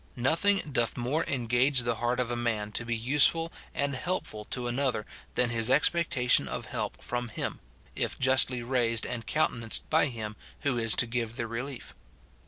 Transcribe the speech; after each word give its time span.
Nothing 0.15 0.61
doth 0.67 0.97
more 0.97 1.23
engage 1.25 1.81
the 1.81 1.97
heart 1.97 2.19
of 2.19 2.31
a 2.31 2.35
man 2.35 2.71
to 2.71 2.83
be 2.85 2.95
use 2.95 3.27
ful 3.27 3.51
and 3.71 3.93
helpful 3.93 4.45
to 4.45 4.67
another 4.67 5.05
than 5.35 5.51
his 5.51 5.69
expectation 5.69 6.47
of 6.47 6.65
help 6.65 6.99
from 7.03 7.27
him, 7.29 7.59
if 7.95 8.17
justly 8.17 8.63
raised 8.63 9.05
and 9.05 9.27
countenanced 9.27 9.87
by 9.91 10.07
him 10.07 10.35
who 10.61 10.79
is 10.79 10.95
to 10.95 11.05
give 11.05 11.35
the 11.35 11.45
relief. 11.45 11.93